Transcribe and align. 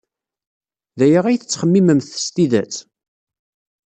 D 0.97 0.99
aya 1.05 1.19
ay 1.27 1.37
tettxemmimemt 1.37 2.11
s 2.23 2.27
tidet? 2.35 2.75